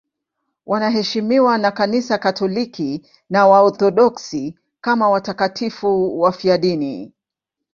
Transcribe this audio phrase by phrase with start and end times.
[0.65, 7.13] Wanaheshimiwa na Kanisa Katoliki na Waorthodoksi kama watakatifu wafiadini.